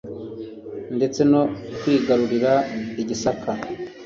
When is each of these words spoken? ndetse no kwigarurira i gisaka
ndetse 0.97 1.21
no 1.31 1.41
kwigarurira 1.79 2.53
i 3.01 3.03
gisaka 3.09 3.49